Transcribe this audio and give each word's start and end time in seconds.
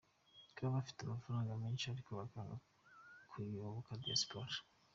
Kuba 0.53 0.75
bafite 0.77 0.99
amafaranga 1.03 1.51
menshi 1.61 1.85
ariko 1.87 2.09
bakanga 2.19 2.55
kuyoboka 3.29 3.99
Diaspora 4.03 4.53